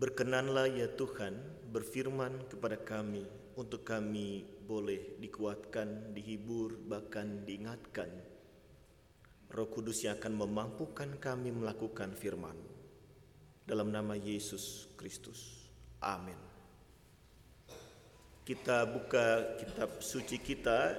[0.00, 1.36] Berkenanlah ya Tuhan
[1.68, 8.08] berfirman kepada kami untuk kami boleh dikuatkan, dihibur, bahkan diingatkan.
[9.52, 12.56] Roh Kudus yang akan memampukan kami melakukan firman.
[13.68, 15.68] Dalam nama Yesus Kristus.
[16.00, 16.40] Amin.
[18.40, 20.96] Kita buka kitab suci kita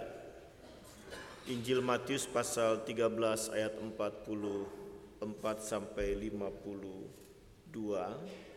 [1.50, 3.18] Injil Matius pasal 13
[3.58, 5.26] ayat 44
[5.58, 8.51] sampai 52.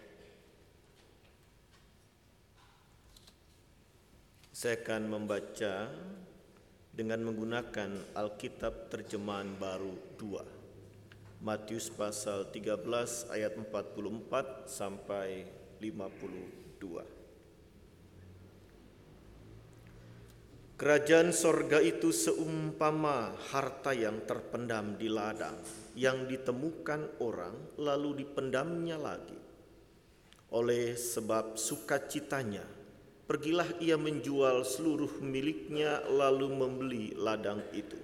[4.54, 5.90] Saya akan membaca
[6.94, 11.42] dengan menggunakan Alkitab terjemahan baru 2.
[11.42, 15.50] Matius pasal 13 ayat 44 sampai
[15.82, 17.02] 52.
[20.78, 25.58] Kerajaan sorga itu seumpama harta yang terpendam di ladang,
[25.98, 29.34] yang ditemukan orang lalu dipendamnya lagi.
[30.55, 32.83] Oleh sebab sukacitanya,
[33.25, 37.97] Pergilah ia menjual seluruh miliknya lalu membeli ladang itu.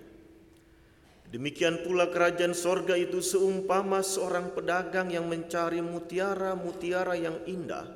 [1.31, 7.87] Demikian pula kerajaan sorga itu seumpama seorang pedagang yang mencari mutiara-mutiara yang indah.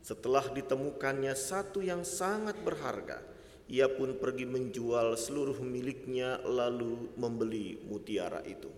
[0.00, 3.20] Setelah ditemukannya satu yang sangat berharga,
[3.68, 8.72] ia pun pergi menjual seluruh miliknya lalu membeli mutiara itu.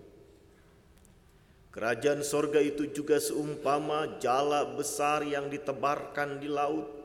[1.70, 7.00] Kerajaan sorga itu juga seumpama jala besar yang ditebarkan di laut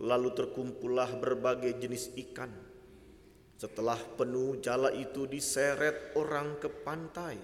[0.00, 2.48] Lalu terkumpullah berbagai jenis ikan.
[3.60, 7.36] Setelah penuh jala itu diseret orang ke pantai.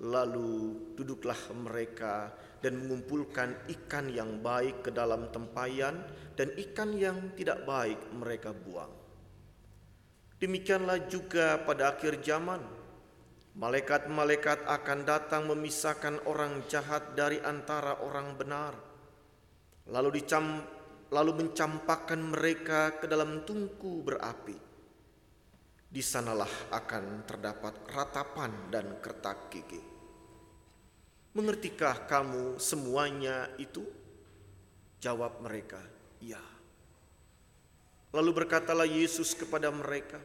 [0.00, 2.32] Lalu duduklah mereka
[2.64, 6.00] dan mengumpulkan ikan yang baik ke dalam tempayan
[6.32, 8.88] dan ikan yang tidak baik mereka buang.
[10.40, 12.64] Demikianlah juga pada akhir zaman.
[13.54, 18.74] Malaikat-malaikat akan datang memisahkan orang jahat dari antara orang benar.
[19.92, 20.64] Lalu dicam
[21.14, 24.58] lalu mencampakkan mereka ke dalam tungku berapi.
[25.86, 29.78] Di sanalah akan terdapat ratapan dan kertak gigi.
[31.38, 33.86] Mengertikah kamu semuanya itu?
[34.98, 35.78] Jawab mereka,
[36.18, 36.42] "Ya."
[38.10, 40.18] Lalu berkatalah Yesus kepada mereka,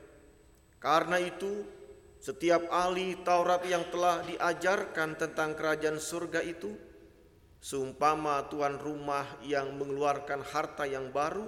[0.82, 1.70] "Karena itu,
[2.18, 6.89] setiap ahli Taurat yang telah diajarkan tentang kerajaan surga itu
[7.60, 11.44] Seumpama tuan rumah yang mengeluarkan harta yang baru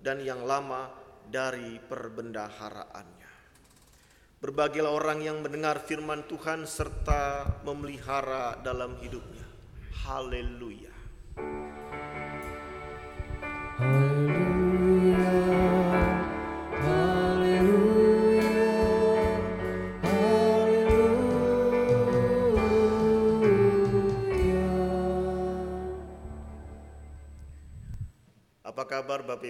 [0.00, 0.88] dan yang lama
[1.28, 3.30] dari perbendaharaannya.
[4.40, 9.44] Berbagilah orang yang mendengar firman Tuhan serta memelihara dalam hidupnya.
[10.08, 10.89] Haleluya.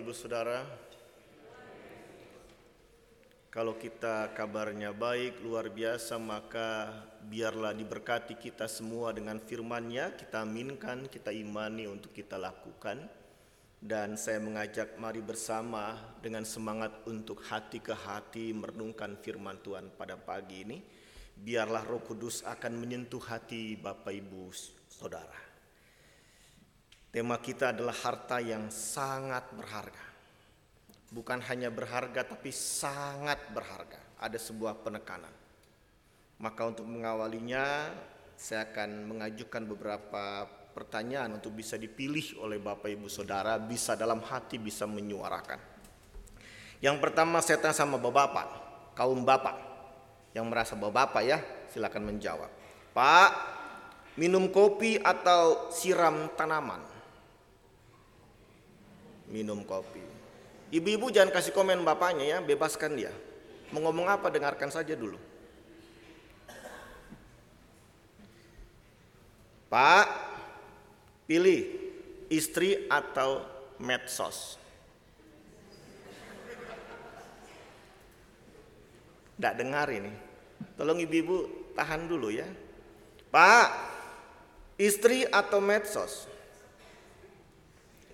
[0.01, 0.65] Ibu Saudara?
[3.53, 6.89] Kalau kita kabarnya baik, luar biasa, maka
[7.29, 13.13] biarlah diberkati kita semua dengan firman-Nya, kita aminkan, kita imani untuk kita lakukan.
[13.77, 20.17] Dan saya mengajak mari bersama dengan semangat untuk hati ke hati merenungkan firman Tuhan pada
[20.17, 20.79] pagi ini.
[21.37, 24.49] Biarlah roh kudus akan menyentuh hati Bapak Ibu
[24.89, 25.50] Saudara.
[27.11, 30.07] Tema kita adalah harta yang sangat berharga.
[31.11, 33.99] Bukan hanya berharga tapi sangat berharga.
[34.23, 35.35] Ada sebuah penekanan.
[36.39, 37.91] Maka untuk mengawalinya
[38.39, 44.63] saya akan mengajukan beberapa pertanyaan untuk bisa dipilih oleh Bapak Ibu Saudara, bisa dalam hati
[44.63, 45.59] bisa menyuarakan.
[46.79, 48.47] Yang pertama saya tanya sama Bapak,
[48.95, 49.59] kaum Bapak
[50.31, 51.43] yang merasa Bapak ya,
[51.75, 52.49] silakan menjawab.
[52.95, 53.31] Pak,
[54.15, 56.90] minum kopi atau siram tanaman?
[59.31, 60.03] Minum kopi.
[60.71, 63.11] Ibu-ibu jangan kasih komen bapaknya ya, bebaskan dia.
[63.71, 65.19] Mau ngomong apa dengarkan saja dulu.
[69.71, 70.07] Pak,
[71.31, 71.63] pilih
[72.27, 73.47] istri atau
[73.79, 74.59] medsos.
[79.39, 80.11] Tidak dengar ini.
[80.75, 82.47] Tolong ibu-ibu tahan dulu ya.
[83.31, 83.69] Pak,
[84.75, 86.27] istri atau medsos?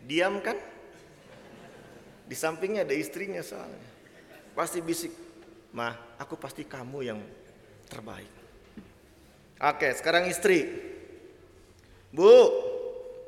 [0.05, 0.76] Diam kan?
[2.27, 3.87] Di sampingnya ada istrinya soalnya.
[4.51, 5.15] Pasti bisik,
[5.71, 7.23] "Mah, aku pasti kamu yang
[7.87, 8.27] terbaik."
[9.63, 10.67] Oke, sekarang istri.
[12.11, 12.27] Bu,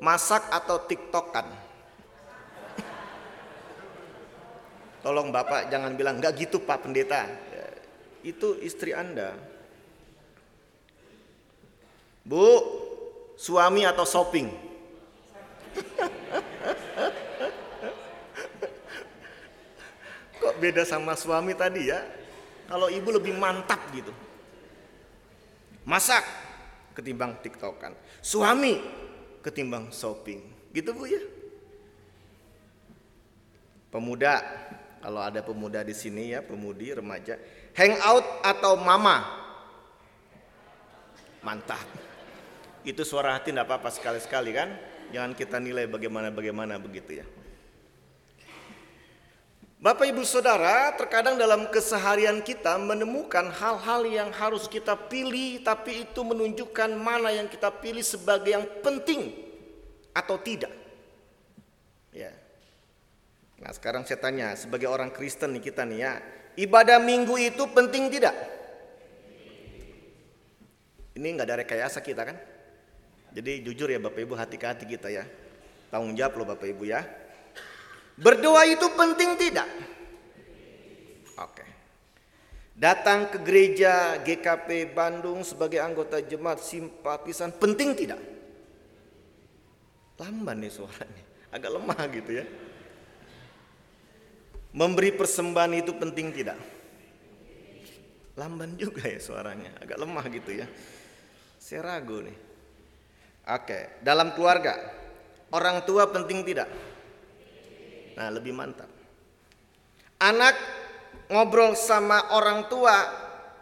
[0.03, 1.47] masak atau TikTok kan?
[5.03, 7.23] Tolong Bapak jangan bilang nggak gitu Pak Pendeta.
[8.19, 9.31] Itu istri Anda.
[12.27, 12.43] Bu,
[13.39, 14.51] suami atau shopping?
[20.59, 21.99] beda sama suami tadi ya.
[22.69, 24.13] Kalau ibu lebih mantap gitu.
[25.87, 26.21] Masak
[26.93, 27.97] ketimbang tiktokan.
[28.21, 28.77] Suami
[29.41, 30.69] ketimbang shopping.
[30.69, 31.21] Gitu Bu ya.
[33.89, 34.37] Pemuda,
[35.01, 37.41] kalau ada pemuda di sini ya, pemudi, remaja,
[37.73, 39.25] hangout atau mama.
[41.41, 41.81] Mantap.
[42.85, 44.69] Itu suara hati tidak apa-apa sekali-sekali kan?
[45.09, 47.25] Jangan kita nilai bagaimana-bagaimana begitu ya.
[49.79, 56.19] Bapak Ibu Saudara, terkadang dalam keseharian kita menemukan hal-hal yang harus kita pilih tapi itu
[56.19, 59.31] menunjukkan mana yang kita pilih sebagai yang penting
[60.11, 60.75] atau tidak.
[62.11, 62.35] Ya.
[63.63, 66.11] Nah, sekarang saya tanya sebagai orang Kristen nih kita nih ya,
[66.59, 68.35] ibadah minggu itu penting tidak?
[71.15, 72.35] Ini nggak ada rekayasa kita kan?
[73.31, 75.23] Jadi jujur ya Bapak Ibu hati hati kita ya.
[75.87, 77.28] Tanggung jawab loh Bapak Ibu ya.
[78.19, 79.69] Berdoa itu penting tidak?
[81.39, 81.63] Oke.
[82.75, 88.19] Datang ke gereja GKP Bandung sebagai anggota jemaat simpatisan penting tidak?
[90.19, 92.45] Lamban nih suaranya, agak lemah gitu ya.
[94.75, 96.59] Memberi persembahan itu penting tidak?
[98.35, 100.67] Lamban juga ya suaranya, agak lemah gitu ya.
[101.55, 102.35] Saya ragu nih.
[103.47, 104.75] Oke, dalam keluarga,
[105.55, 106.67] orang tua penting tidak?
[108.19, 108.91] Nah, lebih mantap.
[110.19, 110.51] Anak
[111.31, 113.07] ngobrol sama orang tua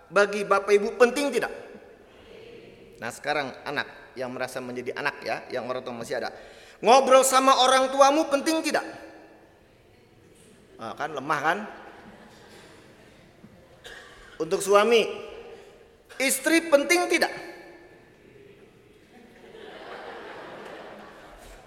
[0.10, 1.54] bagi Bapak Ibu penting tidak?
[2.98, 6.34] Nah, sekarang anak yang merasa menjadi anak ya, yang orang tua masih ada.
[6.82, 8.82] Ngobrol sama orang tuamu penting tidak?
[10.82, 11.58] Nah, kan lemah kan?
[14.42, 15.06] Untuk suami,
[16.18, 17.34] istri penting tidak?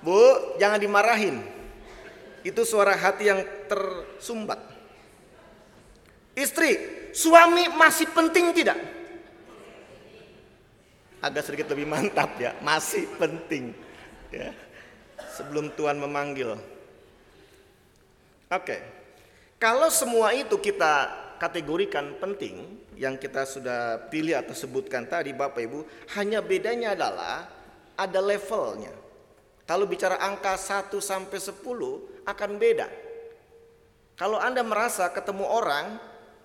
[0.02, 1.59] Bu, jangan dimarahin.
[2.40, 4.60] Itu suara hati yang tersumbat.
[6.32, 6.70] Istri,
[7.12, 8.78] suami masih penting tidak?
[11.20, 13.76] Agak sedikit lebih mantap ya, masih penting.
[14.32, 14.56] Ya.
[15.36, 16.56] Sebelum Tuhan memanggil.
[18.48, 18.80] Oke.
[19.60, 25.80] Kalau semua itu kita kategorikan penting yang kita sudah pilih atau sebutkan tadi Bapak Ibu,
[26.16, 27.48] hanya bedanya adalah
[28.00, 28.92] ada levelnya.
[29.70, 32.90] Kalau bicara angka 1 sampai 10, akan beda.
[34.18, 35.94] Kalau Anda merasa ketemu orang,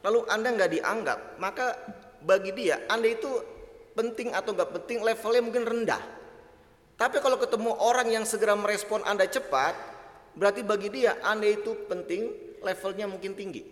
[0.05, 1.73] lalu Anda nggak dianggap, maka
[2.21, 3.41] bagi dia Anda itu
[3.97, 6.05] penting atau nggak penting levelnya mungkin rendah.
[7.01, 9.73] Tapi kalau ketemu orang yang segera merespon Anda cepat,
[10.37, 12.29] berarti bagi dia Anda itu penting,
[12.61, 13.65] levelnya mungkin tinggi.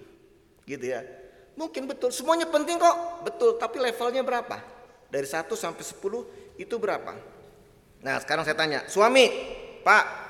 [0.65, 1.05] Gitu ya.
[1.53, 4.57] Mungkin betul, semuanya penting kok, betul, tapi levelnya berapa?
[5.13, 7.32] Dari 1 sampai 10 itu berapa?
[8.03, 9.31] Nah sekarang saya tanya, suami,
[9.81, 10.23] Pak,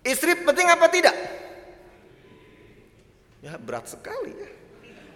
[0.00, 1.12] Istri penting apa tidak?
[3.44, 4.48] Ya berat sekali ya.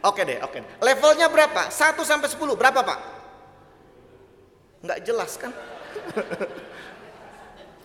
[0.04, 0.60] Oke deh, oke.
[0.84, 1.72] Levelnya berapa?
[1.72, 3.00] 1 sampai 10 berapa pak?
[4.84, 5.48] Enggak jelas kan?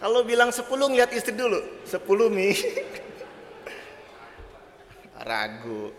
[0.03, 1.63] Kalau bilang 10 ngeliat istri dulu.
[1.87, 2.51] 10 mi.
[5.31, 5.95] Ragu.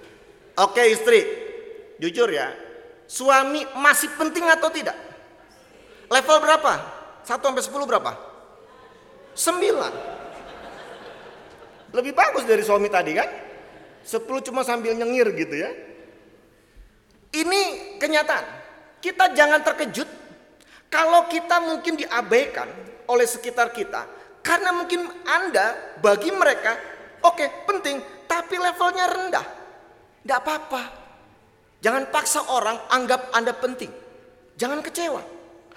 [0.60, 1.24] Oke istri,
[1.96, 2.52] jujur ya.
[3.08, 4.96] Suami masih penting atau tidak?
[6.12, 6.99] Level berapa?
[7.24, 8.12] 1 sampai 10 berapa?
[9.34, 10.20] 9.
[11.90, 13.28] Lebih bagus dari suami tadi kan?
[14.06, 15.70] Sepuluh cuma sambil nyengir gitu ya.
[17.30, 18.44] Ini kenyataan.
[19.00, 20.08] Kita jangan terkejut
[20.90, 22.68] kalau kita mungkin diabaikan
[23.06, 24.06] oleh sekitar kita.
[24.40, 26.72] Karena mungkin Anda bagi mereka
[27.22, 29.46] oke okay, penting tapi levelnya rendah.
[30.22, 30.82] Tidak apa-apa.
[31.80, 33.90] Jangan paksa orang anggap Anda penting.
[34.60, 35.22] Jangan kecewa.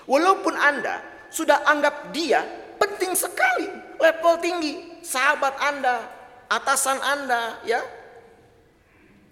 [0.04, 1.00] Walaupun Anda
[1.34, 2.46] sudah anggap dia
[2.78, 6.06] penting sekali, level tinggi, sahabat Anda,
[6.46, 7.82] atasan Anda, ya.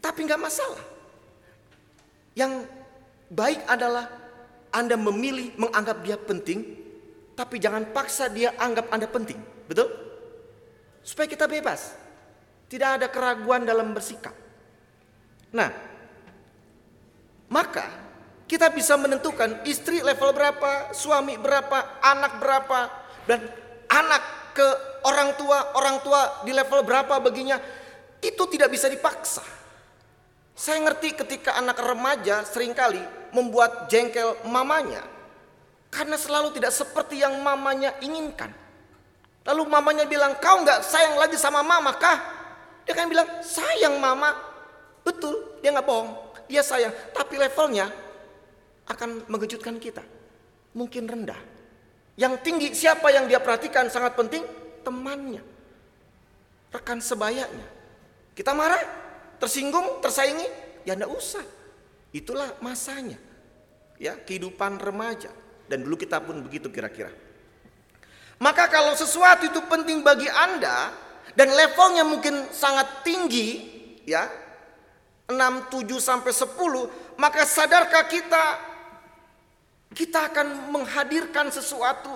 [0.01, 0.81] Tapi nggak masalah.
[2.33, 2.65] Yang
[3.29, 4.09] baik adalah
[4.73, 6.65] Anda memilih menganggap dia penting,
[7.37, 9.37] tapi jangan paksa dia anggap Anda penting.
[9.69, 9.93] Betul?
[11.05, 11.93] Supaya kita bebas.
[12.65, 14.33] Tidak ada keraguan dalam bersikap.
[15.51, 15.69] Nah,
[17.51, 18.10] maka
[18.51, 22.79] kita bisa menentukan istri level berapa, suami berapa, anak berapa,
[23.23, 23.47] dan
[23.87, 24.67] anak ke
[25.07, 27.55] orang tua, orang tua di level berapa baginya,
[28.19, 29.39] itu tidak bisa dipaksa.
[30.51, 32.99] Saya ngerti ketika anak remaja sering kali
[33.31, 34.99] membuat jengkel mamanya
[35.87, 38.51] karena selalu tidak seperti yang mamanya inginkan.
[39.47, 42.19] Lalu mamanya bilang, kau nggak sayang lagi sama mama kah?
[42.83, 44.35] Dia kan bilang, sayang mama.
[45.07, 46.11] Betul, dia nggak bohong.
[46.51, 48.00] Dia sayang, tapi levelnya
[48.87, 50.01] akan mengejutkan kita.
[50.73, 51.37] Mungkin rendah.
[52.15, 54.43] Yang tinggi siapa yang dia perhatikan sangat penting?
[54.81, 55.43] Temannya.
[56.71, 57.67] Rekan sebayanya.
[58.31, 59.01] Kita marah?
[59.41, 60.45] tersinggung, tersaingi,
[60.85, 61.41] ya enggak usah.
[62.13, 63.17] Itulah masanya.
[63.97, 65.33] Ya, kehidupan remaja.
[65.65, 67.09] Dan dulu kita pun begitu kira-kira.
[68.37, 70.93] Maka kalau sesuatu itu penting bagi Anda
[71.33, 73.49] dan levelnya mungkin sangat tinggi,
[74.05, 74.29] ya,
[75.29, 75.37] 6,
[75.69, 78.43] 7 sampai 10, maka sadarkah kita
[79.91, 82.11] kita akan menghadirkan sesuatu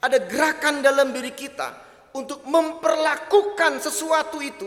[0.00, 1.76] ada gerakan dalam diri kita
[2.16, 4.66] untuk memperlakukan sesuatu itu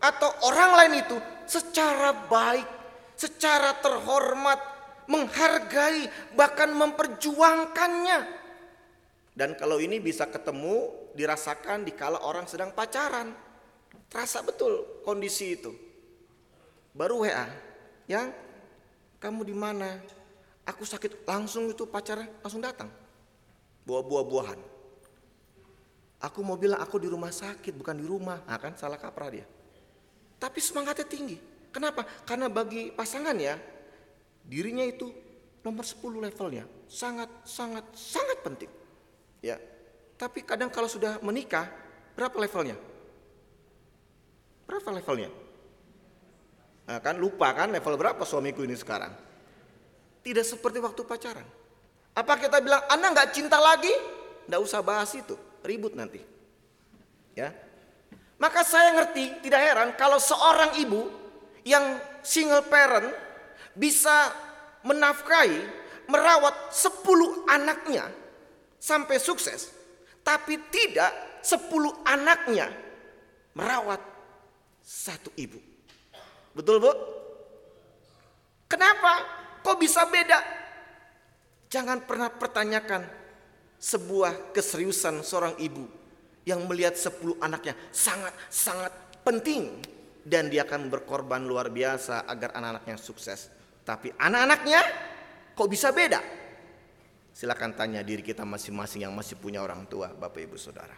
[0.00, 2.66] atau orang lain itu secara baik,
[3.14, 4.58] secara terhormat,
[5.10, 8.40] menghargai, bahkan memperjuangkannya.
[9.36, 13.34] Dan kalau ini bisa ketemu, dirasakan di kala orang sedang pacaran.
[14.10, 15.70] Terasa betul kondisi itu.
[16.90, 17.46] Baru WA,
[18.10, 18.34] yang
[19.22, 20.19] kamu di mana?
[20.70, 22.86] Aku sakit, langsung itu pacarnya langsung datang.
[23.82, 24.60] Bawa buah-buahan.
[26.20, 28.44] Aku mau bilang aku di rumah sakit, bukan di rumah.
[28.44, 29.46] Nah, kan salah kaprah dia.
[30.38, 31.40] Tapi semangatnya tinggi.
[31.74, 32.04] Kenapa?
[32.28, 33.56] Karena bagi pasangan ya,
[34.46, 35.10] dirinya itu
[35.64, 36.68] nomor 10 levelnya.
[36.86, 38.70] Sangat, sangat, sangat penting.
[39.40, 39.56] Ya.
[40.20, 41.66] Tapi kadang kalau sudah menikah,
[42.12, 42.76] berapa levelnya?
[44.68, 45.30] Berapa levelnya?
[46.84, 49.29] Nah, kan lupa kan level berapa suamiku ini sekarang?
[50.20, 51.46] Tidak seperti waktu pacaran.
[52.12, 53.92] Apa kita bilang, Anda nggak cinta lagi?
[54.50, 56.20] Nggak usah bahas itu, ribut nanti.
[57.32, 57.54] Ya,
[58.40, 61.12] maka saya ngerti, tidak heran kalau seorang ibu
[61.60, 63.12] yang single parent
[63.76, 64.32] bisa
[64.80, 65.60] menafkahi,
[66.08, 67.04] merawat 10
[67.52, 68.08] anaknya
[68.80, 69.68] sampai sukses,
[70.24, 71.12] tapi tidak
[71.44, 72.72] sepuluh anaknya
[73.52, 74.00] merawat
[74.80, 75.60] satu ibu.
[76.56, 76.92] Betul bu?
[78.72, 79.20] Kenapa?
[79.60, 80.38] Kok bisa beda?
[81.70, 83.06] Jangan pernah pertanyakan
[83.80, 85.86] sebuah keseriusan seorang ibu
[86.44, 89.80] yang melihat sepuluh anaknya sangat-sangat penting
[90.26, 93.48] dan dia akan berkorban luar biasa agar anak-anaknya sukses.
[93.86, 94.80] Tapi anak-anaknya
[95.56, 96.20] kok bisa beda?
[97.30, 100.96] Silakan tanya diri kita masing-masing yang masih punya orang tua, Bapak Ibu Saudara.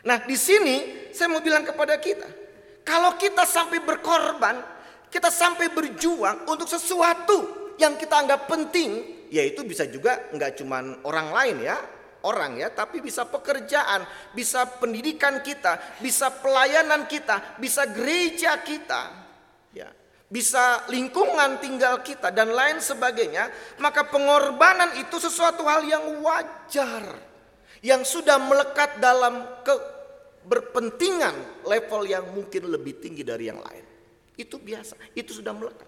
[0.00, 2.26] Nah, di sini saya mau bilang kepada kita,
[2.82, 4.56] kalau kita sampai berkorban,
[5.10, 11.28] kita sampai berjuang untuk sesuatu yang kita anggap penting, yaitu bisa juga nggak cuma orang
[11.34, 11.76] lain ya,
[12.22, 19.02] orang ya, tapi bisa pekerjaan, bisa pendidikan kita, bisa pelayanan kita, bisa gereja kita.
[19.74, 19.90] Ya
[20.30, 23.50] bisa lingkungan tinggal kita dan lain sebagainya,
[23.82, 27.02] maka pengorbanan itu sesuatu hal yang wajar
[27.82, 29.74] yang sudah melekat dalam ke
[30.46, 33.84] berpentingan level yang mungkin lebih tinggi dari yang lain.
[34.40, 35.84] Itu biasa, itu sudah melekat.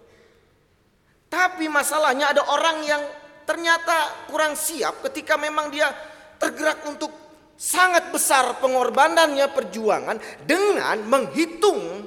[1.33, 3.01] Tapi masalahnya ada orang yang
[3.49, 5.89] ternyata kurang siap ketika memang dia
[6.37, 7.09] tergerak untuk
[7.57, 12.05] sangat besar pengorbanannya perjuangan dengan menghitung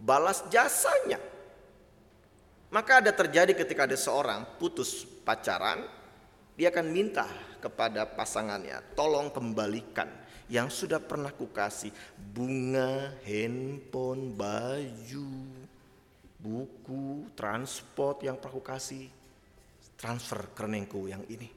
[0.00, 1.20] balas jasanya.
[2.68, 5.84] Maka ada terjadi ketika ada seorang putus pacaran,
[6.56, 7.28] dia akan minta
[7.60, 10.08] kepada pasangannya, tolong kembalikan
[10.48, 15.28] yang sudah pernah kukasih bunga, handphone, baju,
[16.38, 19.10] buku, transport yang pernah kukasih,
[19.98, 21.50] transfer ke rekeningku yang ini.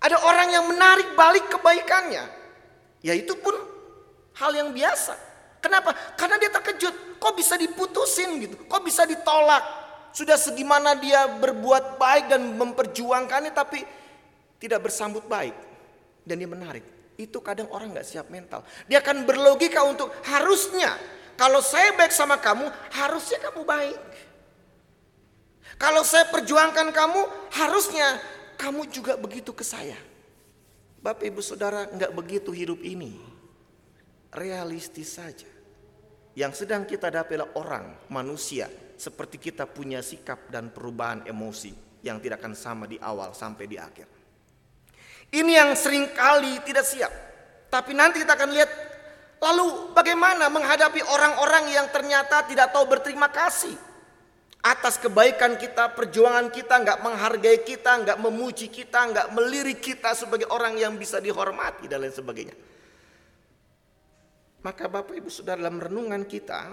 [0.00, 2.24] Ada orang yang menarik balik kebaikannya,
[3.04, 3.52] yaitu pun
[4.40, 5.16] hal yang biasa.
[5.60, 5.92] Kenapa?
[6.16, 9.64] Karena dia terkejut, kok bisa diputusin gitu, kok bisa ditolak.
[10.16, 13.84] Sudah segimana dia berbuat baik dan memperjuangkannya tapi
[14.56, 15.52] tidak bersambut baik.
[16.24, 16.84] Dan dia menarik.
[17.16, 18.64] Itu kadang orang nggak siap mental.
[18.88, 20.96] Dia akan berlogika untuk harusnya
[21.36, 24.00] kalau saya baik sama kamu, harusnya kamu baik.
[25.76, 27.20] Kalau saya perjuangkan kamu,
[27.52, 28.16] harusnya
[28.56, 29.96] kamu juga begitu ke saya.
[31.04, 33.20] Bapak ibu saudara nggak begitu hidup ini.
[34.32, 35.48] Realistis saja.
[36.36, 42.20] Yang sedang kita hadapi adalah orang, manusia seperti kita punya sikap dan perubahan emosi yang
[42.20, 44.08] tidak akan sama di awal sampai di akhir.
[45.32, 47.12] Ini yang sering kali tidak siap.
[47.68, 48.70] Tapi nanti kita akan lihat
[49.40, 53.74] lalu bagaimana menghadapi orang-orang yang ternyata tidak tahu berterima kasih
[54.66, 60.50] atas kebaikan kita, perjuangan kita, nggak menghargai kita, nggak memuji kita, nggak melirik kita sebagai
[60.50, 62.56] orang yang bisa dihormati dan lain sebagainya.
[64.66, 66.66] Maka Bapak Ibu Saudara dalam renungan kita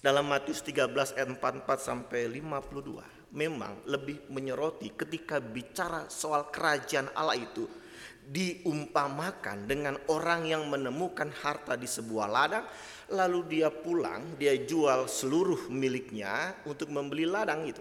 [0.00, 7.36] dalam Matius 13 ayat 44 sampai 52 memang lebih menyoroti ketika bicara soal kerajaan Allah
[7.36, 7.68] itu
[8.28, 12.64] diumpamakan dengan orang yang menemukan harta di sebuah ladang
[13.14, 17.80] lalu dia pulang dia jual seluruh miliknya untuk membeli ladang itu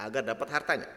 [0.00, 0.88] agar dapat hartanya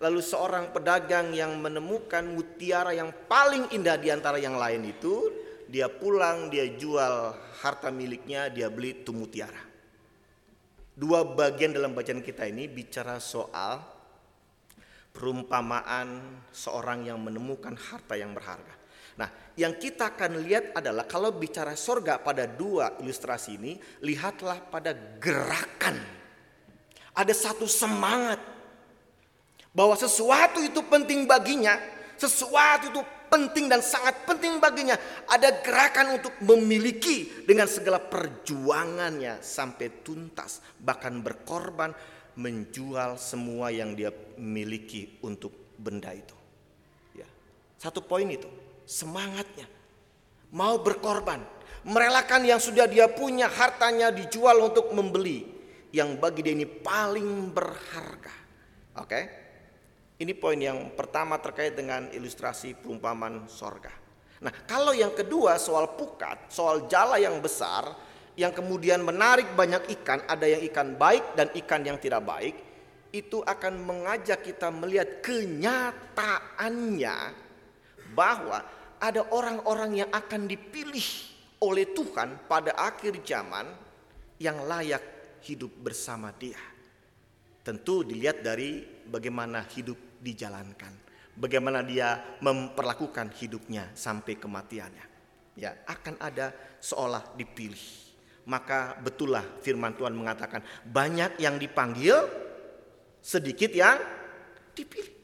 [0.00, 5.32] lalu seorang pedagang yang menemukan mutiara yang paling indah di antara yang lain itu
[5.70, 7.30] dia pulang, dia jual
[7.62, 9.70] harta miliknya, dia beli tumutiara.
[10.98, 13.78] Dua bagian dalam bacaan kita ini bicara soal
[15.10, 18.74] perumpamaan seorang yang menemukan harta yang berharga.
[19.18, 24.96] Nah, yang kita akan lihat adalah kalau bicara sorga pada dua ilustrasi ini, lihatlah pada
[25.20, 26.00] gerakan.
[27.12, 28.40] Ada satu semangat
[29.76, 31.76] bahwa sesuatu itu penting baginya,
[32.16, 34.96] sesuatu itu penting dan sangat penting baginya.
[35.28, 41.94] Ada gerakan untuk memiliki dengan segala perjuangannya sampai tuntas, bahkan berkorban
[42.36, 46.36] menjual semua yang dia miliki untuk benda itu.
[47.16, 47.28] Ya.
[47.80, 48.46] Satu poin itu
[48.84, 49.66] semangatnya.
[50.50, 51.38] Mau berkorban,
[51.86, 55.46] merelakan yang sudah dia punya, hartanya dijual untuk membeli
[55.94, 58.34] yang bagi dia ini paling berharga.
[58.98, 59.20] Oke?
[60.20, 63.94] Ini poin yang pertama terkait dengan ilustrasi perumpamaan sorga.
[64.40, 67.88] Nah, kalau yang kedua soal pukat, soal jala yang besar,
[68.40, 72.56] yang kemudian menarik banyak ikan, ada yang ikan baik dan ikan yang tidak baik,
[73.12, 77.16] itu akan mengajak kita melihat kenyataannya
[78.16, 78.64] bahwa
[78.96, 81.04] ada orang-orang yang akan dipilih
[81.60, 83.68] oleh Tuhan pada akhir zaman
[84.40, 85.04] yang layak
[85.44, 86.56] hidup bersama Dia.
[87.60, 90.96] Tentu dilihat dari bagaimana hidup dijalankan,
[91.36, 95.04] bagaimana dia memperlakukan hidupnya sampai kematiannya.
[95.60, 98.09] Ya, akan ada seolah dipilih.
[98.48, 102.24] Maka betullah firman Tuhan mengatakan banyak yang dipanggil,
[103.20, 104.00] sedikit yang
[104.72, 105.20] dipilih.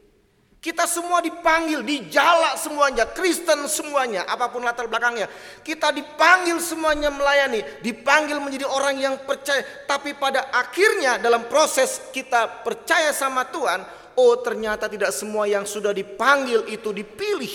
[0.67, 5.31] Kita semua dipanggil, dijala semuanya, Kristen semuanya, apa pun latar belakangnya.
[5.63, 9.63] Kita dipanggil semuanya melayani, dipanggil menjadi orang yang percaya.
[9.87, 13.87] Tapi pada akhirnya dalam proses kita percaya sama Tuhan,
[14.19, 17.55] oh ternyata tidak semua yang sudah dipanggil itu dipilih.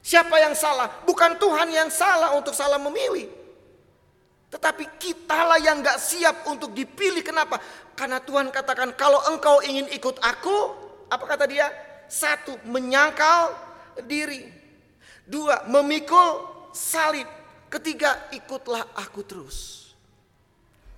[0.00, 1.04] Siapa yang salah?
[1.04, 3.37] Bukan Tuhan yang salah untuk salah memilih.
[4.48, 7.20] Tetapi kitalah yang gak siap untuk dipilih.
[7.20, 7.60] Kenapa?
[7.92, 10.56] Karena Tuhan katakan kalau engkau ingin ikut aku,
[11.12, 11.68] apa kata dia?
[12.08, 13.52] Satu, menyangkal
[14.08, 14.48] diri.
[15.28, 17.28] Dua, memikul salib.
[17.68, 19.88] Ketiga, ikutlah aku terus.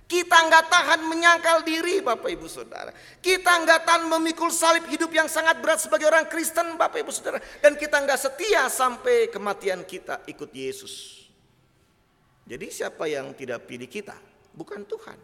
[0.07, 2.91] Kita nggak tahan menyangkal diri Bapak Ibu Saudara.
[3.23, 7.39] Kita nggak tahan memikul salib hidup yang sangat berat sebagai orang Kristen Bapak Ibu Saudara.
[7.63, 11.20] Dan kita nggak setia sampai kematian kita ikut Yesus.
[12.51, 14.11] Jadi siapa yang tidak pilih kita?
[14.51, 15.15] Bukan Tuhan.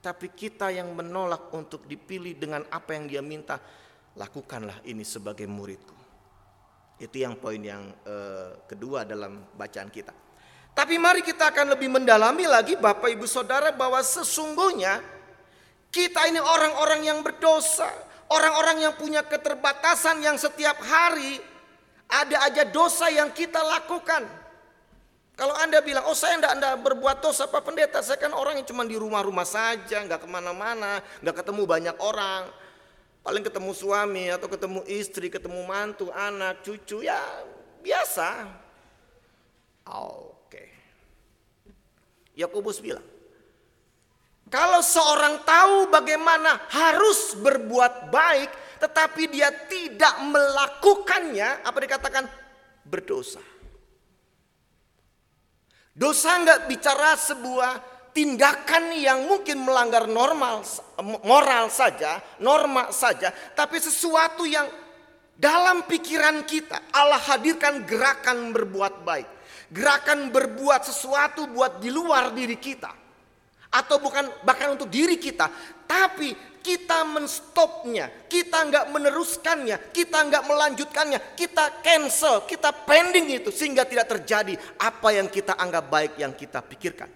[0.00, 3.60] Tapi kita yang menolak untuk dipilih dengan apa yang dia minta
[4.16, 5.92] lakukanlah ini sebagai muridku.
[6.96, 10.16] Itu yang poin yang uh, kedua dalam bacaan kita.
[10.72, 15.04] Tapi mari kita akan lebih mendalami lagi Bapak Ibu Saudara bahwa sesungguhnya
[15.92, 17.92] kita ini orang-orang yang berdosa,
[18.32, 21.36] orang-orang yang punya keterbatasan yang setiap hari
[22.08, 24.41] ada aja dosa yang kita lakukan.
[25.32, 28.68] Kalau anda bilang, oh saya enggak, anda berbuat dosa Pak Pendeta, saya kan orang yang
[28.68, 32.52] cuma di rumah-rumah saja, nggak ke mana-mana, nggak ketemu banyak orang.
[33.22, 37.22] Paling ketemu suami atau ketemu istri, ketemu mantu, anak, cucu, ya
[37.80, 38.50] biasa.
[39.88, 40.68] Oke.
[42.36, 43.04] Yakobus bilang,
[44.52, 48.50] kalau seorang tahu bagaimana harus berbuat baik,
[48.84, 52.24] tetapi dia tidak melakukannya, apa dikatakan?
[52.84, 53.40] Berdosa.
[55.92, 57.72] Dosa nggak bicara sebuah
[58.16, 60.64] tindakan yang mungkin melanggar normal
[61.24, 64.68] moral saja, norma saja, tapi sesuatu yang
[65.36, 69.28] dalam pikiran kita Allah hadirkan gerakan berbuat baik.
[69.72, 73.01] Gerakan berbuat sesuatu buat di luar diri kita.
[73.72, 75.48] Atau bukan bahkan untuk diri kita.
[75.88, 83.82] Tapi kita menstopnya, kita nggak meneruskannya, kita nggak melanjutkannya, kita cancel, kita pending itu sehingga
[83.82, 87.10] tidak terjadi apa yang kita anggap baik yang kita pikirkan.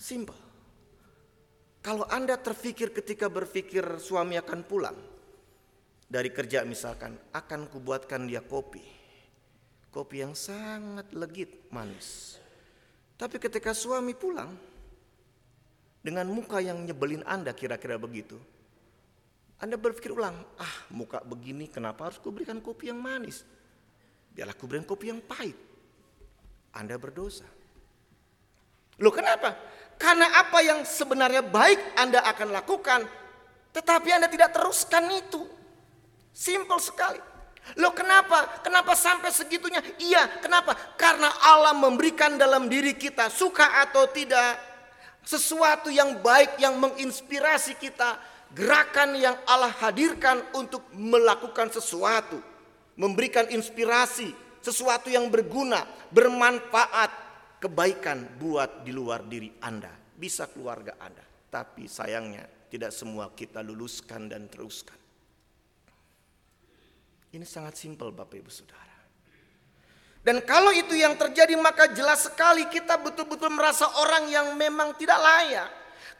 [0.00, 0.36] Simpel.
[1.80, 4.98] Kalau Anda terfikir ketika berpikir suami akan pulang
[6.04, 8.84] dari kerja misalkan, akan kubuatkan dia kopi.
[9.88, 12.39] Kopi yang sangat legit, manis.
[13.20, 14.48] Tapi ketika suami pulang
[16.00, 18.40] dengan muka yang nyebelin Anda kira-kira begitu.
[19.60, 23.44] Anda berpikir ulang, ah muka begini kenapa harus kuberikan kopi yang manis?
[24.32, 25.52] Biarlah kuberikan kopi yang pahit.
[26.72, 27.44] Anda berdosa.
[28.96, 29.52] Loh kenapa?
[30.00, 33.04] Karena apa yang sebenarnya baik Anda akan lakukan,
[33.76, 35.44] tetapi Anda tidak teruskan itu.
[36.32, 37.20] Simpel sekali.
[37.78, 38.60] Loh kenapa?
[38.66, 39.78] Kenapa sampai segitunya?
[40.02, 40.74] Iya, kenapa?
[40.98, 44.58] Karena Allah memberikan dalam diri kita, suka atau tidak,
[45.22, 48.18] sesuatu yang baik yang menginspirasi kita,
[48.50, 52.42] gerakan yang Allah hadirkan untuk melakukan sesuatu,
[52.98, 57.10] memberikan inspirasi, sesuatu yang berguna, bermanfaat,
[57.62, 61.22] kebaikan buat di luar diri Anda, bisa keluarga Anda.
[61.50, 64.98] Tapi sayangnya tidak semua kita luluskan dan teruskan.
[67.30, 68.90] Ini sangat simpel Bapak Ibu Saudara.
[70.20, 75.16] Dan kalau itu yang terjadi maka jelas sekali kita betul-betul merasa orang yang memang tidak
[75.16, 75.70] layak.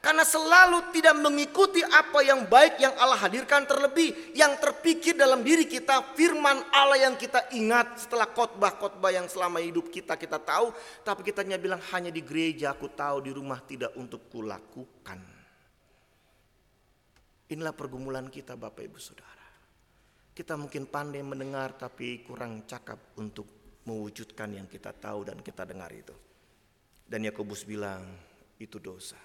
[0.01, 5.69] Karena selalu tidak mengikuti apa yang baik yang Allah hadirkan terlebih yang terpikir dalam diri
[5.69, 10.73] kita firman Allah yang kita ingat setelah khotbah-khotbah yang selama hidup kita kita tahu
[11.05, 15.21] tapi kita hanya bilang hanya di gereja aku tahu di rumah tidak untuk kulakukan.
[17.53, 19.40] Inilah pergumulan kita Bapak Ibu Saudara.
[20.31, 25.91] Kita mungkin pandai mendengar tapi kurang cakap untuk mewujudkan yang kita tahu dan kita dengar
[25.91, 26.15] itu.
[27.05, 28.07] Dan Yakobus bilang
[28.63, 29.19] itu dosa.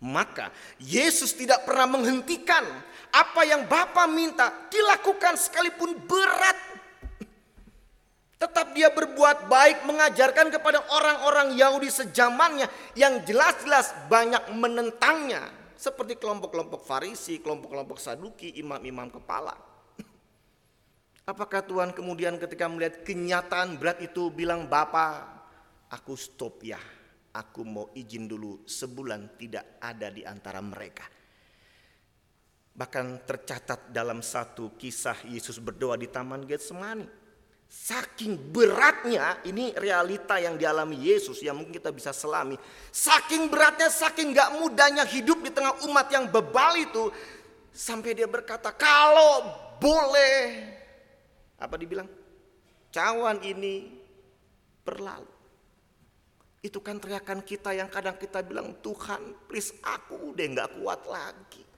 [0.00, 0.48] Maka
[0.80, 2.64] Yesus tidak pernah menghentikan
[3.12, 6.56] apa yang Bapa minta dilakukan sekalipun berat.
[8.40, 12.64] Tetap dia berbuat baik mengajarkan kepada orang-orang Yahudi sejamannya
[12.96, 15.59] yang jelas-jelas banyak menentangnya.
[15.80, 19.56] Seperti kelompok-kelompok Farisi, kelompok-kelompok Saduki, imam-imam kepala.
[21.24, 25.24] Apakah Tuhan kemudian ketika melihat kenyataan berat itu bilang Bapak
[25.88, 26.76] aku stop ya
[27.32, 31.06] aku mau izin dulu sebulan tidak ada di antara mereka.
[32.70, 37.19] Bahkan tercatat dalam satu kisah Yesus berdoa di Taman Getsemani.
[37.70, 42.58] Saking beratnya, ini realita yang dialami Yesus yang mungkin kita bisa selami.
[42.90, 47.14] Saking beratnya, saking gak mudahnya hidup di tengah umat yang bebal itu.
[47.70, 49.46] Sampai dia berkata, kalau
[49.78, 50.66] boleh,
[51.62, 52.10] apa dibilang?
[52.90, 54.02] Cawan ini
[54.82, 55.30] berlalu.
[56.66, 61.69] Itu kan teriakan kita yang kadang kita bilang Tuhan please aku udah nggak kuat lagi.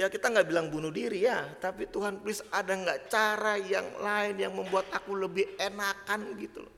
[0.00, 4.40] Ya kita nggak bilang bunuh diri ya, tapi Tuhan please ada nggak cara yang lain
[4.40, 6.72] yang membuat aku lebih enakan gitu loh.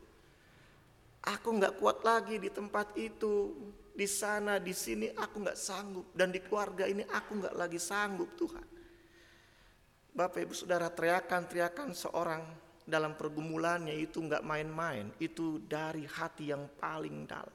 [1.23, 3.55] Aku nggak kuat lagi di tempat itu,
[3.95, 8.27] di sana, di sini aku nggak sanggup dan di keluarga ini aku nggak lagi sanggup
[8.35, 8.67] Tuhan.
[10.19, 12.43] Bapak Ibu Saudara teriakan-teriakan seorang
[12.83, 17.55] dalam pergumulannya itu nggak main-main, itu dari hati yang paling dalam.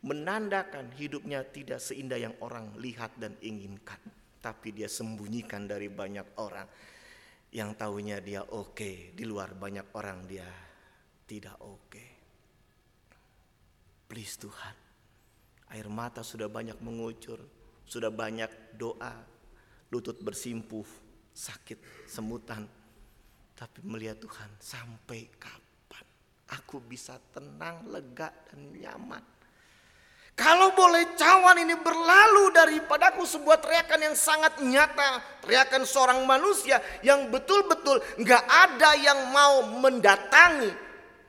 [0.00, 4.00] Menandakan hidupnya tidak seindah yang orang lihat dan inginkan.
[4.44, 6.68] Tapi dia sembunyikan dari banyak orang.
[7.48, 8.96] Yang tahunya dia oke, okay.
[9.16, 10.44] di luar banyak orang dia
[11.24, 11.88] tidak oke.
[11.88, 12.10] Okay.
[14.04, 14.76] Please Tuhan,
[15.72, 17.40] air mata sudah banyak mengucur,
[17.88, 19.16] sudah banyak doa,
[19.88, 20.84] lutut bersimpuh,
[21.32, 22.68] sakit, semutan,
[23.56, 25.64] tapi melihat Tuhan sampai kapan
[26.52, 29.24] aku bisa tenang, lega dan nyaman.
[30.34, 35.22] Kalau boleh cawan ini berlalu daripadaku sebuah teriakan yang sangat nyata.
[35.46, 40.82] Teriakan seorang manusia yang betul-betul nggak ada yang mau mendatangi.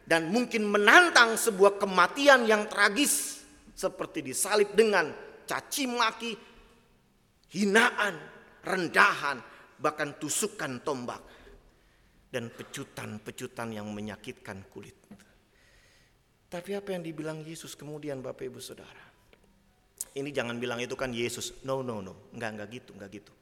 [0.05, 3.45] Dan mungkin menantang sebuah kematian yang tragis.
[3.77, 5.11] Seperti disalib dengan
[5.45, 6.33] caci maki,
[7.53, 8.15] hinaan,
[8.65, 9.37] rendahan,
[9.77, 11.21] bahkan tusukan tombak
[12.33, 14.97] dan pecutan-pecutan yang menyakitkan kulit.
[16.49, 19.03] Tapi apa yang dibilang Yesus kemudian Bapak Ibu Saudara?
[20.15, 21.51] Ini jangan bilang itu kan Yesus.
[21.67, 22.31] No, no, no.
[22.31, 23.33] Enggak, enggak gitu, enggak gitu.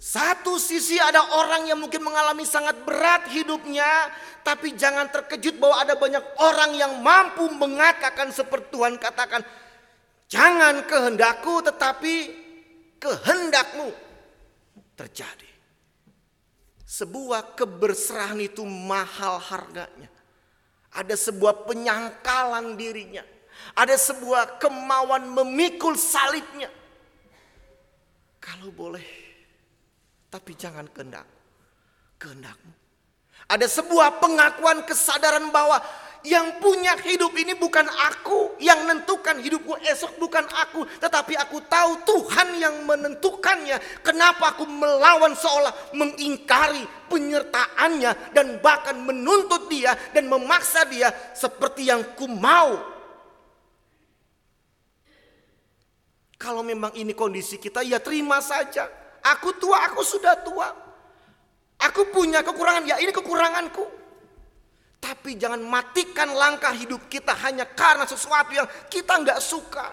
[0.00, 4.12] Satu sisi ada orang yang mungkin mengalami sangat berat hidupnya,
[4.44, 9.40] tapi jangan terkejut bahwa ada banyak orang yang mampu mengatakan seperti Tuhan katakan,
[10.28, 12.14] jangan kehendakku tetapi
[13.00, 13.88] kehendakmu
[14.92, 15.50] terjadi.
[16.84, 20.13] Sebuah keberserahan itu mahal harganya.
[20.94, 23.26] Ada sebuah penyangkalan dirinya.
[23.74, 26.70] Ada sebuah kemauan memikul salibnya.
[28.38, 29.02] Kalau boleh,
[30.30, 31.26] tapi jangan kehendak.
[32.20, 32.72] Kehendakmu.
[33.50, 35.82] Ada sebuah pengakuan kesadaran bahwa
[36.24, 42.00] yang punya hidup ini bukan aku, yang menentukan hidupku esok bukan aku, tetapi aku tahu
[42.00, 43.76] Tuhan yang menentukannya.
[44.00, 46.80] Kenapa aku melawan seolah mengingkari
[47.12, 52.80] penyertaannya dan bahkan menuntut dia dan memaksa dia seperti yang ku mau.
[56.40, 58.88] Kalau memang ini kondisi kita, ya terima saja.
[59.24, 60.68] Aku tua, aku sudah tua.
[61.84, 64.03] Aku punya kekurangan, ya ini kekuranganku.
[65.04, 69.92] Tapi jangan matikan langkah hidup kita hanya karena sesuatu yang kita nggak suka.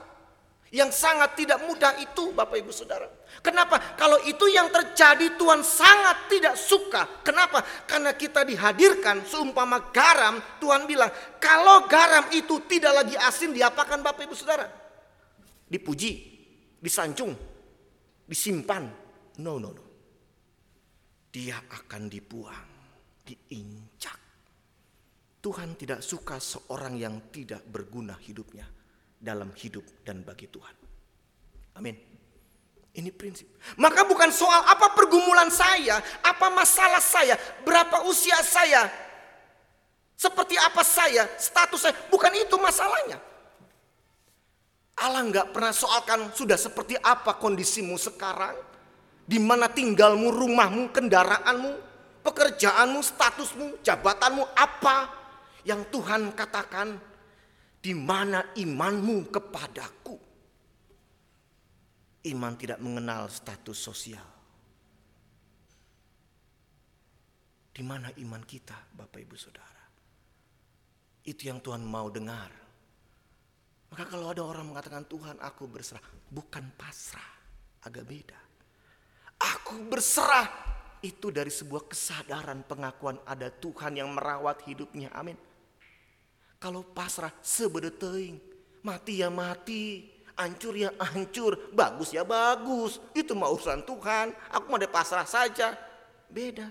[0.72, 3.04] Yang sangat tidak mudah itu Bapak Ibu Saudara.
[3.44, 3.76] Kenapa?
[4.00, 7.04] Kalau itu yang terjadi Tuhan sangat tidak suka.
[7.28, 7.60] Kenapa?
[7.84, 10.40] Karena kita dihadirkan seumpama garam.
[10.64, 11.12] Tuhan bilang
[11.44, 14.64] kalau garam itu tidak lagi asin diapakan Bapak Ibu Saudara?
[15.68, 16.12] Dipuji,
[16.80, 17.36] disanjung,
[18.24, 18.88] disimpan.
[19.44, 19.84] No, no, no.
[21.36, 22.72] dia akan dibuang,
[23.28, 24.21] diinjak.
[25.42, 28.70] Tuhan tidak suka seorang yang tidak berguna hidupnya
[29.18, 30.76] dalam hidup dan bagi Tuhan.
[31.82, 31.98] Amin.
[32.92, 33.50] Ini prinsip.
[33.82, 38.86] Maka bukan soal apa pergumulan saya, apa masalah saya, berapa usia saya,
[40.14, 41.96] seperti apa saya, status saya.
[42.14, 43.18] Bukan itu masalahnya.
[45.02, 48.54] Allah nggak pernah soalkan sudah seperti apa kondisimu sekarang.
[49.26, 51.72] Di mana tinggalmu, rumahmu, kendaraanmu,
[52.22, 55.21] pekerjaanmu, statusmu, jabatanmu, apa
[55.68, 56.98] yang Tuhan katakan
[57.82, 60.18] di mana imanmu kepadaku.
[62.22, 64.28] Iman tidak mengenal status sosial.
[67.72, 69.84] Di mana iman kita, Bapak Ibu Saudara?
[71.26, 72.54] Itu yang Tuhan mau dengar.
[73.90, 77.32] Maka kalau ada orang mengatakan Tuhan aku berserah, bukan pasrah,
[77.82, 78.40] agak beda.
[79.42, 80.46] Aku berserah
[81.02, 85.10] itu dari sebuah kesadaran pengakuan ada Tuhan yang merawat hidupnya.
[85.18, 85.34] Amin.
[86.62, 88.38] Kalau pasrah sebedeteing,
[88.86, 90.06] mati ya mati,
[90.38, 93.02] hancur ya hancur, bagus ya bagus.
[93.18, 94.30] Itu mau urusan Tuhan.
[94.54, 95.74] Aku mau pasrah saja.
[96.30, 96.70] Beda.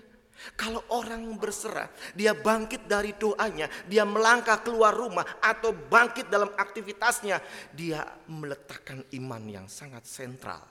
[0.56, 7.44] Kalau orang berserah, dia bangkit dari doanya, dia melangkah keluar rumah atau bangkit dalam aktivitasnya,
[7.76, 10.64] dia meletakkan iman yang sangat sentral.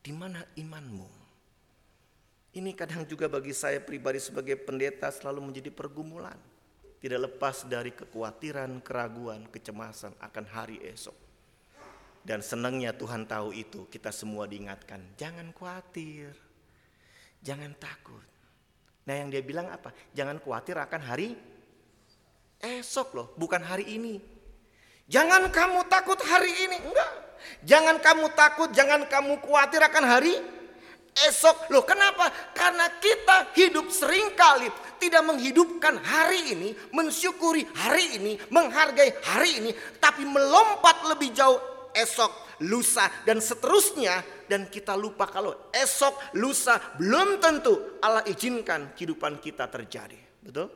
[0.00, 1.04] Di mana imanmu?
[2.56, 6.55] Ini kadang juga bagi saya pribadi sebagai pendeta selalu menjadi pergumulan.
[6.96, 11.14] Tidak lepas dari kekhawatiran, keraguan, kecemasan akan hari esok.
[12.26, 16.34] Dan senangnya Tuhan tahu itu, kita semua diingatkan, jangan khawatir,
[17.38, 18.24] jangan takut.
[19.06, 19.94] Nah yang dia bilang apa?
[20.10, 21.38] Jangan khawatir akan hari
[22.58, 24.18] esok loh, bukan hari ini.
[25.06, 27.12] Jangan kamu takut hari ini, enggak.
[27.62, 30.34] Jangan kamu takut, jangan kamu khawatir akan hari
[31.30, 31.70] esok.
[31.70, 32.26] Loh kenapa?
[32.50, 34.66] Karena kita hidup sering kali
[34.98, 41.58] tidak menghidupkan hari ini, mensyukuri hari ini, menghargai hari ini, tapi melompat lebih jauh
[41.94, 44.22] esok, lusa, dan seterusnya.
[44.46, 50.18] Dan kita lupa kalau esok, lusa belum tentu Allah izinkan kehidupan kita terjadi.
[50.38, 50.70] Betul?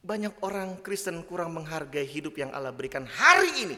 [0.00, 3.76] Banyak orang Kristen kurang menghargai hidup yang Allah berikan hari ini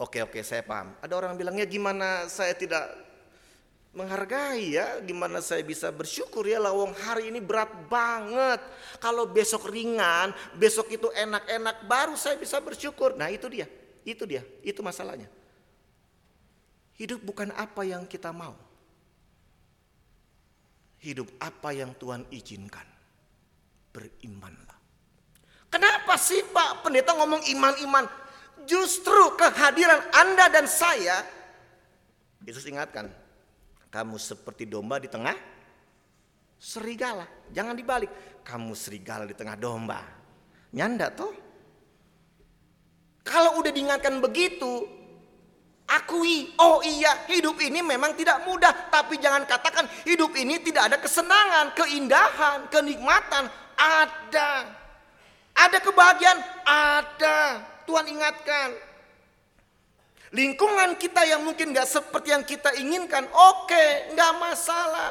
[0.00, 0.96] Oke oke saya paham.
[1.04, 2.88] Ada orang bilangnya gimana saya tidak
[3.90, 8.62] menghargai ya, gimana saya bisa bersyukur ya lawang hari ini berat banget.
[9.02, 13.18] Kalau besok ringan, besok itu enak-enak, baru saya bisa bersyukur.
[13.18, 13.66] Nah itu dia,
[14.06, 15.26] itu dia, itu masalahnya.
[16.94, 18.54] Hidup bukan apa yang kita mau.
[21.00, 22.84] Hidup apa yang Tuhan izinkan.
[23.90, 24.78] Berimanlah.
[25.72, 28.04] Kenapa sih Pak pendeta ngomong iman-iman?
[28.68, 31.24] Justru kehadiran Anda dan saya,
[32.44, 33.08] Yesus ingatkan,
[33.90, 35.34] kamu seperti domba di tengah
[36.54, 37.26] serigala.
[37.50, 40.00] Jangan dibalik, kamu serigala di tengah domba.
[40.70, 41.34] Nyanda tuh.
[43.26, 44.86] Kalau udah diingatkan begitu,
[45.90, 48.70] akui, oh iya hidup ini memang tidak mudah.
[48.94, 53.50] Tapi jangan katakan hidup ini tidak ada kesenangan, keindahan, kenikmatan.
[53.74, 54.50] Ada.
[55.56, 56.38] Ada kebahagiaan?
[56.64, 57.38] Ada.
[57.84, 58.89] Tuhan ingatkan.
[60.30, 65.10] Lingkungan kita yang mungkin gak seperti yang kita inginkan, oke, gak masalah.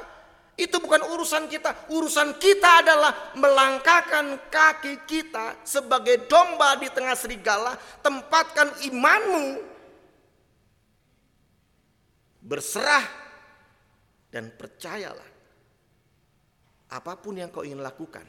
[0.60, 1.88] Itu bukan urusan kita.
[1.92, 7.80] Urusan kita adalah melangkahkan kaki kita sebagai domba di tengah serigala.
[8.04, 9.64] Tempatkan imanmu.
[12.44, 13.08] Berserah
[14.32, 15.30] dan percayalah.
[16.92, 18.28] Apa pun yang kau ingin lakukan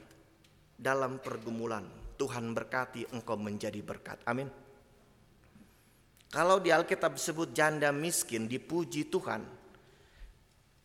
[0.79, 1.83] dalam pergumulan
[2.15, 4.21] Tuhan berkati engkau menjadi berkat.
[4.29, 4.60] Amin.
[6.31, 9.43] Kalau di Alkitab disebut janda miskin dipuji Tuhan.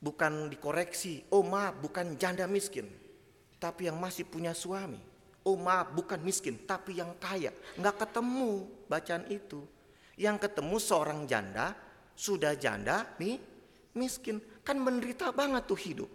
[0.02, 1.22] Bukan dikoreksi.
[1.30, 2.90] Oh maaf bukan janda miskin.
[3.62, 4.98] Tapi yang masih punya suami.
[5.46, 7.54] Oh maaf bukan miskin tapi yang kaya.
[7.78, 9.62] Nggak ketemu bacaan itu.
[10.18, 11.78] Yang ketemu seorang janda
[12.18, 13.38] sudah janda nih
[13.94, 14.42] miskin.
[14.66, 16.10] Kan menderita banget tuh hidup.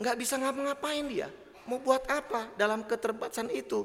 [0.00, 1.28] Nggak bisa ngapa-ngapain dia.
[1.68, 3.84] Mau buat apa dalam keterbatasan itu?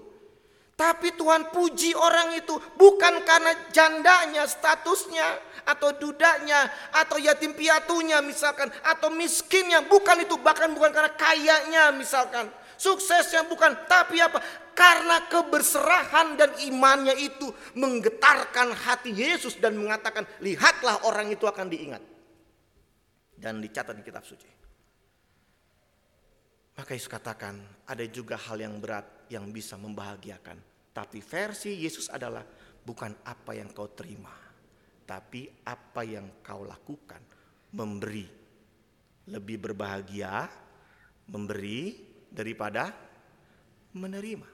[0.76, 8.74] Tapi Tuhan puji orang itu bukan karena jandanya, statusnya, atau dudanya, atau yatim piatunya misalkan,
[8.82, 12.50] atau miskinnya, bukan itu, bahkan bukan karena kayanya misalkan.
[12.82, 14.42] Suksesnya bukan, tapi apa?
[14.74, 22.02] Karena keberserahan dan imannya itu menggetarkan hati Yesus dan mengatakan, lihatlah orang itu akan diingat.
[23.38, 24.61] Dan dicatat di kitab suci.
[26.82, 30.58] Maka Yesus katakan ada juga hal yang berat yang bisa membahagiakan.
[30.90, 32.42] Tapi versi Yesus adalah
[32.82, 34.34] bukan apa yang kau terima.
[35.06, 37.22] Tetapi apa yang kau lakukan
[37.78, 38.26] memberi
[39.30, 40.50] lebih berbahagia
[41.30, 42.02] memberi
[42.34, 42.90] daripada
[43.94, 44.50] menerima.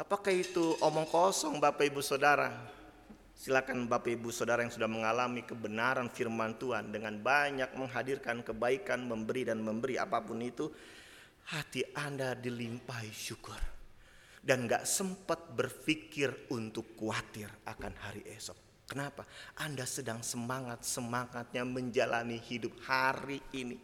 [0.00, 2.75] Apakah itu omong kosong Bapak Ibu Saudara?
[3.36, 9.44] Silakan Bapak Ibu Saudara yang sudah mengalami kebenaran firman Tuhan dengan banyak menghadirkan kebaikan, memberi
[9.44, 10.72] dan memberi apa pun itu,
[11.52, 13.60] hati Anda dilimpahi syukur
[14.40, 18.56] dan gak sempat berpikir untuk khawatir akan hari esok.
[18.88, 19.28] Kenapa?
[19.60, 23.76] Anda sedang semangat-semangatnya menjalani hidup hari ini.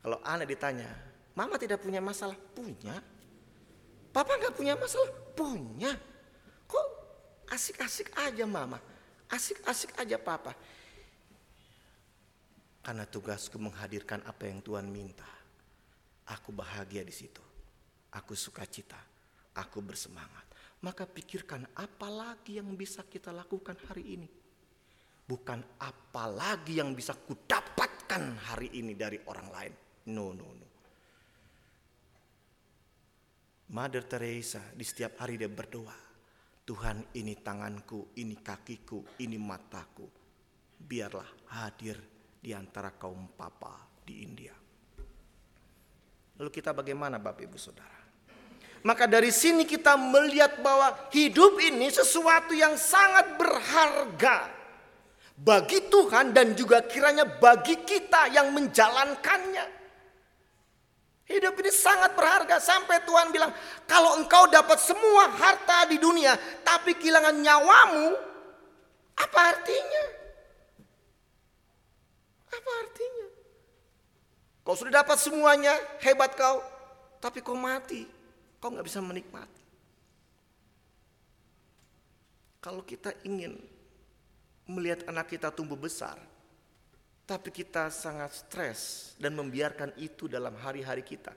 [0.00, 0.88] Kalau Anda ditanya,
[1.36, 2.32] Mama tidak punya masalah?
[2.56, 2.96] Punya.
[4.08, 5.12] Papa nggak punya masalah?
[5.36, 5.92] Punya.
[7.46, 8.82] Asik-asik aja mama?
[9.30, 10.54] Asik-asik aja papa.
[12.82, 15.26] Karena tugasku menghadirkan apa yang Tuhan minta.
[16.30, 17.42] Aku bahagia di situ.
[18.14, 18.98] Aku suka cita.
[19.58, 20.46] Aku bersemangat.
[20.82, 24.28] Maka pikirkan apa lagi yang bisa kita lakukan hari ini.
[25.26, 29.74] Bukan apa lagi yang bisa kudapatkan hari ini dari orang lain.
[30.14, 30.68] No, no, no.
[33.74, 36.05] Mother Teresa di setiap hari dia berdoa.
[36.66, 40.10] Tuhan ini tanganku, ini kakiku, ini mataku.
[40.76, 41.94] Biarlah hadir
[42.42, 44.50] di antara kaum papa di India.
[46.36, 47.96] Lalu kita bagaimana Bapak Ibu Saudara?
[48.82, 54.50] Maka dari sini kita melihat bahwa hidup ini sesuatu yang sangat berharga
[55.38, 59.85] bagi Tuhan dan juga kiranya bagi kita yang menjalankannya.
[61.26, 63.50] Hidup ini sangat berharga sampai Tuhan bilang,
[63.90, 68.14] kalau engkau dapat semua harta di dunia tapi kehilangan nyawamu,
[69.18, 70.04] apa artinya?
[72.46, 73.26] Apa artinya?
[74.62, 76.62] Kau sudah dapat semuanya, hebat kau,
[77.18, 78.06] tapi kau mati,
[78.62, 79.64] kau nggak bisa menikmati.
[82.62, 83.58] Kalau kita ingin
[84.66, 86.18] melihat anak kita tumbuh besar,
[87.26, 91.34] tapi kita sangat stres dan membiarkan itu dalam hari-hari kita.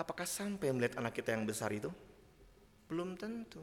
[0.00, 1.92] Apakah sampai melihat anak kita yang besar itu?
[2.88, 3.60] Belum tentu.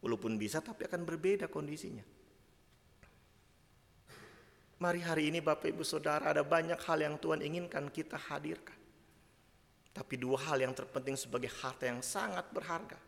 [0.00, 2.02] Walaupun bisa tapi akan berbeda kondisinya.
[4.80, 8.76] Mari hari ini Bapak Ibu Saudara ada banyak hal yang Tuhan inginkan kita hadirkan.
[9.94, 12.98] Tapi dua hal yang terpenting sebagai harta yang sangat berharga.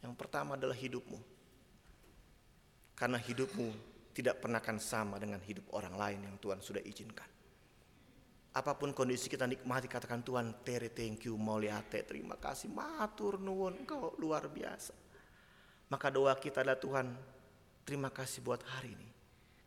[0.00, 1.20] Yang pertama adalah hidupmu.
[2.96, 7.28] Karena hidupmu tidak pernah akan sama dengan hidup orang lain yang Tuhan sudah izinkan.
[8.52, 13.80] Apa pun kondisi kita nikmati katakan Tuhan tere thank you mauliate terima kasih matur nuwun
[13.80, 14.92] engkau luar biasa.
[15.88, 17.06] Maka doa kita adalah Tuhan
[17.88, 19.08] terima kasih buat hari ini.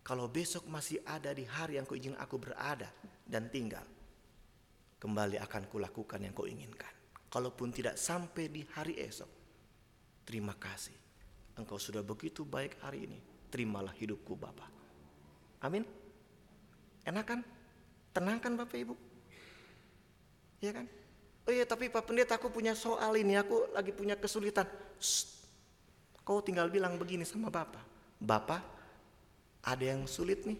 [0.06, 2.94] Kalau besok masih ada di hari yang kau izin aku berada
[3.26, 3.86] dan tinggal.
[5.02, 6.94] Kembali akan kulakukan yang kau inginkan.
[7.26, 9.30] Kalaupun tidak sampai di hari esok.
[10.30, 10.94] Terima kasih.
[11.58, 14.68] Engkau sudah begitu baik hari ini terimalah hidupku Bapak.
[15.64, 15.88] Amin.
[17.08, 17.40] Enak kan?
[18.12, 18.92] Tenang kan Bapak Ibu?
[20.60, 20.86] Iya kan?
[21.48, 24.68] Oh iya tapi Pak Pendeta aku punya soal ini, aku lagi punya kesulitan.
[25.00, 25.32] Shh.
[26.28, 27.80] Kau tinggal bilang begini sama Bapak.
[28.20, 28.60] Bapak,
[29.64, 30.60] ada yang sulit nih.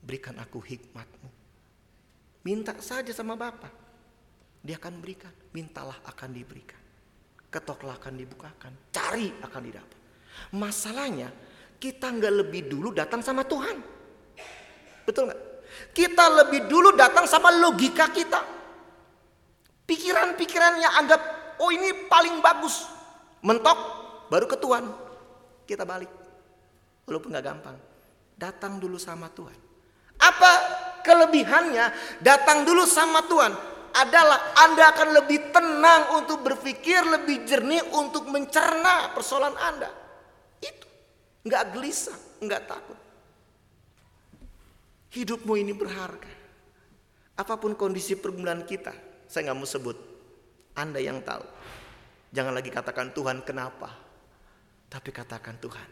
[0.00, 1.28] Berikan aku hikmatmu.
[2.48, 3.74] Minta saja sama Bapak.
[4.64, 5.34] Dia akan berikan.
[5.52, 6.80] Mintalah akan diberikan.
[7.50, 8.72] Ketoklah akan dibukakan.
[8.94, 9.98] Cari akan didapat.
[10.54, 11.28] Masalahnya
[11.76, 13.76] kita nggak lebih dulu datang sama Tuhan.
[15.04, 15.40] Betul nggak?
[15.92, 18.40] Kita lebih dulu datang sama logika kita.
[19.86, 21.20] Pikiran-pikiran yang anggap,
[21.62, 22.88] oh ini paling bagus.
[23.44, 23.78] Mentok,
[24.32, 24.84] baru ke Tuhan.
[25.68, 26.10] Kita balik.
[27.06, 27.76] Walaupun nggak gampang.
[28.34, 29.56] Datang dulu sama Tuhan.
[30.16, 30.52] Apa
[31.04, 33.52] kelebihannya datang dulu sama Tuhan?
[33.96, 39.88] Adalah Anda akan lebih tenang untuk berpikir, lebih jernih untuk mencerna persoalan Anda
[41.46, 42.98] nggak gelisah, nggak takut.
[45.14, 46.28] Hidupmu ini berharga.
[47.38, 48.92] Apa pun kondisi pergumulan kita,
[49.30, 49.96] saya nggak mau sebut.
[50.76, 51.46] Anda yang tahu.
[52.34, 53.88] Jangan lagi katakan Tuhan kenapa.
[54.86, 55.90] Tapi katakan Tuhan,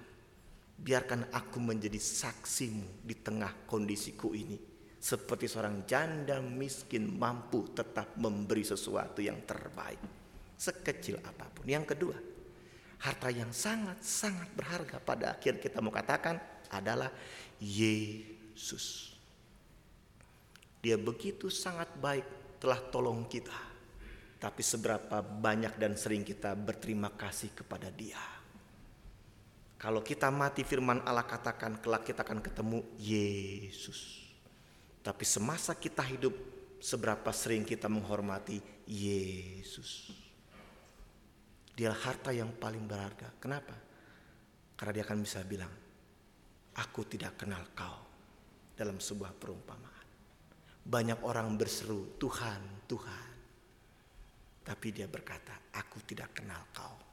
[0.76, 4.58] biarkan aku menjadi saksimu di tengah kondisiku ini.
[5.04, 10.00] Seperti seorang janda miskin mampu tetap memberi sesuatu yang terbaik.
[10.56, 11.68] Sekecil apa pun.
[11.68, 12.16] Yang kedua,
[13.04, 16.40] harta yang sangat-sangat berharga pada akhir kita mau katakan
[16.72, 17.12] adalah
[17.60, 19.12] Yesus.
[20.80, 22.24] Dia begitu sangat baik
[22.56, 23.76] telah tolong kita.
[24.40, 28.20] Tapi seberapa banyak dan sering kita berterima kasih kepada dia.
[29.80, 34.24] Kalau kita mati firman Allah katakan kelak kita akan ketemu Yesus.
[35.04, 36.32] Tapi semasa kita hidup
[36.80, 40.08] seberapa sering kita menghormati Yesus.
[41.74, 43.34] Dia harta yang paling berharga.
[43.42, 43.74] Kenapa?
[44.78, 45.70] Karena dia akan bisa bilang,
[46.78, 47.98] aku tidak kenal kau
[48.74, 50.06] dalam sebuah perumpamaan.
[50.84, 53.28] Banyak orang berseru, Tuhan, Tuhan.
[54.64, 57.04] Tapi dia berkata, aku tidak kenal kau.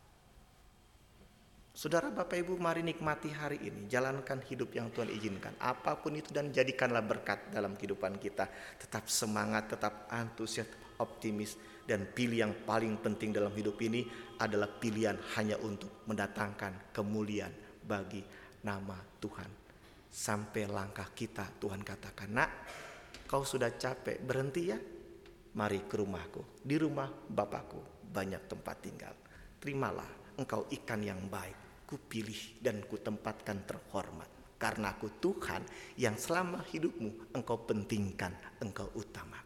[1.72, 3.88] Saudara Bapak Ibu mari nikmati hari ini.
[3.88, 5.56] Jalankan hidup yang Tuhan izinkan.
[5.58, 8.46] Apa pun itu dan jadikanlah berkat dalam kehidupan kita.
[8.78, 10.68] Tetap semangat, tetap antusias,
[11.00, 11.56] optimis.
[11.92, 14.08] Dan pilih yang paling penting dalam hidup ini
[14.40, 17.52] adalah pilihan hanya untuk mendatangkan kemuliaan
[17.84, 18.24] bagi
[18.64, 19.52] nama Tuhan.
[20.08, 22.48] Sampai langkah kita Tuhan katakan, nak
[23.28, 24.80] kau sudah capek berhenti ya?
[25.52, 26.64] Mari ke rumahku.
[26.64, 29.16] Di rumah Bapakku banyak tempat tinggal.
[29.60, 31.84] Terimalah engkau ikan yang baik.
[31.92, 34.32] Kupilih dan kutempatkan terhormat.
[34.56, 35.68] Karena aku Tuhan
[36.00, 38.32] yang selama hidupmu engkau pentingkan,
[38.64, 39.42] engkau utamakan.